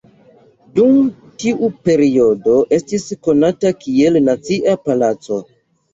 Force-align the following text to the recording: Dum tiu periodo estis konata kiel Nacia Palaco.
Dum 0.77 0.95
tiu 1.43 1.69
periodo 1.89 2.55
estis 2.79 3.07
konata 3.29 3.73
kiel 3.85 4.19
Nacia 4.31 4.75
Palaco. 4.89 5.39